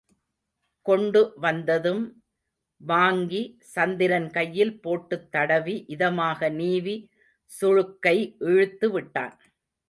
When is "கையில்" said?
4.29-4.81